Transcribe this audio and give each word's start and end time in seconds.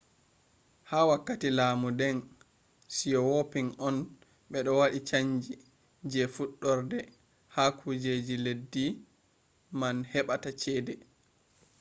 ha 0.89 0.99
wakkati 1.09 1.47
laamu 1.57 1.89
deng 1.99 2.19
siyawoping 2.95 3.69
on 3.87 3.95
ɓe 4.51 4.59
waɗi 4.79 4.99
chanji 5.09 5.51
je 6.11 6.21
fuɗɗorde 6.33 6.97
ha 7.55 7.63
kujeji 7.79 8.35
leddi 8.45 8.85
man 9.79 9.97
heɓata 10.11 10.49
cede 10.61 10.93